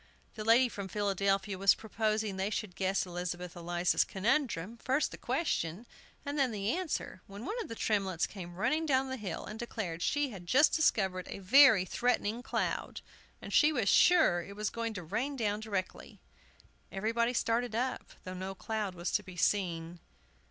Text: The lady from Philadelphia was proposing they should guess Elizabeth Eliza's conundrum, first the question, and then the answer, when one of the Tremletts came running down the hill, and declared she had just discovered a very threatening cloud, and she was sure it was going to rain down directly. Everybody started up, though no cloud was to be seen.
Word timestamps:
The 0.33 0.43
lady 0.43 0.67
from 0.67 0.87
Philadelphia 0.87 1.59
was 1.59 1.75
proposing 1.75 2.35
they 2.35 2.49
should 2.49 2.75
guess 2.75 3.05
Elizabeth 3.05 3.55
Eliza's 3.55 4.03
conundrum, 4.03 4.77
first 4.77 5.11
the 5.11 5.17
question, 5.19 5.85
and 6.25 6.39
then 6.39 6.49
the 6.51 6.71
answer, 6.71 7.21
when 7.27 7.45
one 7.45 7.53
of 7.61 7.67
the 7.67 7.75
Tremletts 7.75 8.25
came 8.27 8.55
running 8.55 8.87
down 8.87 9.09
the 9.09 9.15
hill, 9.17 9.45
and 9.45 9.59
declared 9.59 10.01
she 10.01 10.31
had 10.31 10.47
just 10.47 10.73
discovered 10.73 11.27
a 11.29 11.37
very 11.37 11.85
threatening 11.85 12.41
cloud, 12.41 13.01
and 13.43 13.53
she 13.53 13.71
was 13.71 13.87
sure 13.89 14.41
it 14.41 14.55
was 14.55 14.71
going 14.71 14.95
to 14.95 15.03
rain 15.03 15.35
down 15.35 15.59
directly. 15.59 16.19
Everybody 16.91 17.31
started 17.35 17.75
up, 17.75 18.11
though 18.23 18.33
no 18.33 18.55
cloud 18.55 18.95
was 18.95 19.11
to 19.11 19.21
be 19.21 19.37
seen. 19.37 19.99